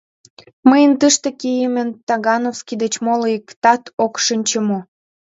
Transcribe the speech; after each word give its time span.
Мыйын 0.69 0.93
тыште 1.01 1.29
кийымем 1.39 1.89
Тагановский 2.07 2.77
деч 2.83 2.93
моло 3.05 3.27
иктат 3.37 3.83
ок 4.05 4.13
шинче 4.25 4.59
мо?.. 4.67 4.79